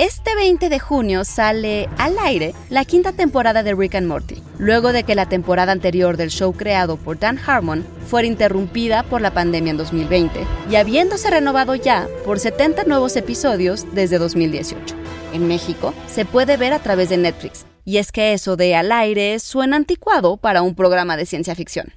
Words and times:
Este 0.00 0.34
20 0.34 0.70
de 0.70 0.78
junio 0.78 1.26
sale 1.26 1.86
al 1.98 2.18
aire 2.20 2.54
la 2.70 2.86
quinta 2.86 3.12
temporada 3.12 3.62
de 3.62 3.74
Rick 3.74 3.96
and 3.96 4.06
Morty, 4.06 4.42
luego 4.56 4.94
de 4.94 5.04
que 5.04 5.14
la 5.14 5.28
temporada 5.28 5.72
anterior 5.72 6.16
del 6.16 6.30
show 6.30 6.54
creado 6.54 6.96
por 6.96 7.18
Dan 7.18 7.38
Harmon 7.38 7.86
fuera 8.06 8.26
interrumpida 8.26 9.02
por 9.02 9.20
la 9.20 9.34
pandemia 9.34 9.72
en 9.72 9.76
2020 9.76 10.46
y 10.70 10.76
habiéndose 10.76 11.28
renovado 11.28 11.74
ya 11.74 12.08
por 12.24 12.38
70 12.38 12.84
nuevos 12.84 13.14
episodios 13.16 13.84
desde 13.92 14.16
2018. 14.16 14.96
En 15.34 15.46
México 15.46 15.92
se 16.06 16.24
puede 16.24 16.56
ver 16.56 16.72
a 16.72 16.78
través 16.78 17.10
de 17.10 17.18
Netflix, 17.18 17.66
y 17.84 17.98
es 17.98 18.10
que 18.10 18.32
eso 18.32 18.56
de 18.56 18.74
al 18.74 18.92
aire 18.92 19.38
suena 19.38 19.76
anticuado 19.76 20.38
para 20.38 20.62
un 20.62 20.74
programa 20.74 21.18
de 21.18 21.26
ciencia 21.26 21.54
ficción. 21.54 21.92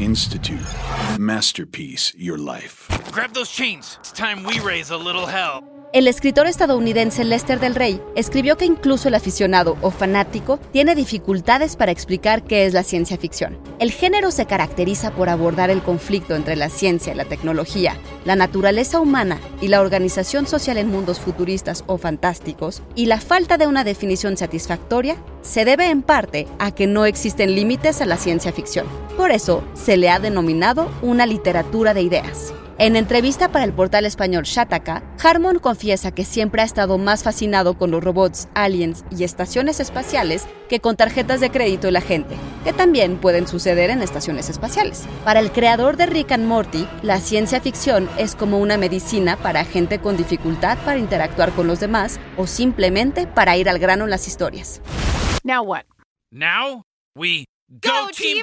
Institute. 0.00 0.58
Masterpiece 1.20 2.12
Your 2.18 2.40
Life. 2.40 2.92
Grab 3.14 3.32
those 3.32 3.52
chains. 3.52 3.96
It's 4.00 4.12
time 4.12 4.44
we 4.44 4.58
raise 4.58 4.92
a 4.92 4.98
little 4.98 5.26
hell. 5.28 5.79
El 5.92 6.06
escritor 6.06 6.46
estadounidense 6.46 7.24
Lester 7.24 7.58
del 7.58 7.74
Rey 7.74 8.00
escribió 8.14 8.56
que 8.56 8.64
incluso 8.64 9.08
el 9.08 9.14
aficionado 9.16 9.76
o 9.82 9.90
fanático 9.90 10.60
tiene 10.70 10.94
dificultades 10.94 11.74
para 11.74 11.90
explicar 11.90 12.44
qué 12.44 12.64
es 12.64 12.74
la 12.74 12.84
ciencia 12.84 13.18
ficción. 13.18 13.58
El 13.80 13.90
género 13.90 14.30
se 14.30 14.46
caracteriza 14.46 15.10
por 15.10 15.28
abordar 15.28 15.68
el 15.68 15.82
conflicto 15.82 16.36
entre 16.36 16.54
la 16.54 16.68
ciencia 16.68 17.12
y 17.12 17.16
la 17.16 17.24
tecnología, 17.24 17.96
la 18.24 18.36
naturaleza 18.36 19.00
humana 19.00 19.40
y 19.60 19.66
la 19.66 19.80
organización 19.80 20.46
social 20.46 20.76
en 20.76 20.90
mundos 20.90 21.18
futuristas 21.18 21.82
o 21.88 21.98
fantásticos, 21.98 22.84
y 22.94 23.06
la 23.06 23.20
falta 23.20 23.58
de 23.58 23.66
una 23.66 23.82
definición 23.82 24.36
satisfactoria 24.36 25.16
se 25.42 25.64
debe 25.64 25.90
en 25.90 26.02
parte 26.02 26.46
a 26.60 26.72
que 26.72 26.86
no 26.86 27.04
existen 27.04 27.56
límites 27.56 28.00
a 28.00 28.06
la 28.06 28.16
ciencia 28.16 28.52
ficción. 28.52 28.86
Por 29.16 29.32
eso 29.32 29.64
se 29.74 29.96
le 29.96 30.08
ha 30.08 30.20
denominado 30.20 30.88
una 31.02 31.26
literatura 31.26 31.94
de 31.94 32.02
ideas. 32.02 32.54
En 32.80 32.96
entrevista 32.96 33.52
para 33.52 33.66
el 33.66 33.74
portal 33.74 34.06
español 34.06 34.44
Shataka, 34.44 35.02
Harmon 35.22 35.58
confiesa 35.58 36.12
que 36.12 36.24
siempre 36.24 36.62
ha 36.62 36.64
estado 36.64 36.96
más 36.96 37.22
fascinado 37.22 37.76
con 37.76 37.90
los 37.90 38.02
robots, 38.02 38.48
aliens 38.54 39.04
y 39.10 39.24
estaciones 39.24 39.80
espaciales 39.80 40.46
que 40.70 40.80
con 40.80 40.96
tarjetas 40.96 41.40
de 41.40 41.50
crédito 41.50 41.88
y 41.88 41.90
la 41.90 42.00
gente, 42.00 42.36
que 42.64 42.72
también 42.72 43.18
pueden 43.18 43.46
suceder 43.46 43.90
en 43.90 44.00
estaciones 44.00 44.48
espaciales. 44.48 45.04
Para 45.26 45.40
el 45.40 45.52
creador 45.52 45.98
de 45.98 46.06
Rick 46.06 46.32
and 46.32 46.46
Morty, 46.46 46.88
la 47.02 47.20
ciencia 47.20 47.60
ficción 47.60 48.08
es 48.16 48.34
como 48.34 48.58
una 48.58 48.78
medicina 48.78 49.36
para 49.36 49.66
gente 49.66 49.98
con 49.98 50.16
dificultad 50.16 50.78
para 50.82 50.98
interactuar 50.98 51.52
con 51.52 51.66
los 51.66 51.80
demás 51.80 52.18
o 52.38 52.46
simplemente 52.46 53.26
para 53.26 53.58
ir 53.58 53.68
al 53.68 53.78
grano 53.78 54.04
en 54.04 54.10
las 54.10 54.26
historias. 54.26 54.80
Now 55.44 55.62
what? 55.64 55.84
Now 56.32 56.84
we 57.14 57.44
go, 57.68 58.08
Team 58.16 58.42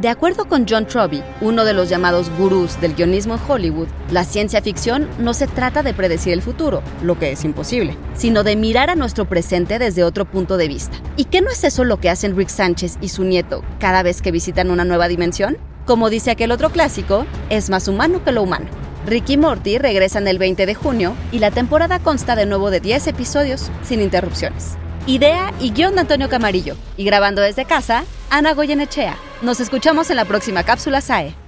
de 0.00 0.08
acuerdo 0.08 0.46
con 0.48 0.66
John 0.66 0.86
Truby, 0.86 1.22
uno 1.42 1.64
de 1.66 1.74
los 1.74 1.90
llamados 1.90 2.30
gurús 2.38 2.80
del 2.80 2.94
guionismo 2.94 3.34
en 3.34 3.40
Hollywood, 3.46 3.88
la 4.10 4.24
ciencia 4.24 4.62
ficción 4.62 5.06
no 5.18 5.34
se 5.34 5.46
trata 5.46 5.82
de 5.82 5.92
predecir 5.92 6.32
el 6.32 6.40
futuro, 6.40 6.82
lo 7.02 7.18
que 7.18 7.32
es 7.32 7.44
imposible, 7.44 7.98
sino 8.14 8.42
de 8.42 8.56
mirar 8.56 8.88
a 8.88 8.94
nuestro 8.94 9.26
presente 9.26 9.78
desde 9.78 10.02
otro 10.02 10.24
punto 10.24 10.56
de 10.56 10.68
vista. 10.68 10.96
¿Y 11.16 11.24
qué 11.24 11.42
no 11.42 11.50
es 11.50 11.64
eso 11.64 11.84
lo 11.84 12.00
que 12.00 12.08
hacen 12.08 12.34
Rick 12.34 12.48
Sánchez 12.48 12.96
y 13.02 13.10
su 13.10 13.24
nieto 13.24 13.62
cada 13.78 14.02
vez 14.02 14.22
que 14.22 14.32
visitan 14.32 14.70
una 14.70 14.86
nueva 14.86 15.06
dimensión? 15.06 15.58
Como 15.84 16.08
dice 16.08 16.30
aquel 16.30 16.52
otro 16.52 16.70
clásico, 16.70 17.26
es 17.50 17.68
más 17.68 17.86
humano 17.86 18.24
que 18.24 18.32
lo 18.32 18.42
humano. 18.42 18.66
Rick 19.06 19.28
y 19.30 19.36
Morty 19.36 19.76
regresan 19.76 20.28
el 20.28 20.38
20 20.38 20.64
de 20.64 20.74
junio 20.74 21.14
y 21.30 21.40
la 21.40 21.50
temporada 21.50 21.98
consta 21.98 22.36
de 22.36 22.46
nuevo 22.46 22.70
de 22.70 22.80
10 22.80 23.06
episodios 23.08 23.70
sin 23.82 24.00
interrupciones. 24.00 24.76
Idea 25.06 25.52
y 25.60 25.72
guion 25.72 25.94
de 25.94 26.02
Antonio 26.02 26.28
Camarillo. 26.28 26.76
Y 26.96 27.04
grabando 27.04 27.42
desde 27.42 27.64
casa, 27.64 28.04
Ana 28.30 28.54
Goyenechea. 28.54 29.16
Nos 29.42 29.58
escuchamos 29.58 30.08
en 30.10 30.16
la 30.16 30.24
próxima 30.24 30.62
cápsula 30.62 31.00
SAE. 31.00 31.39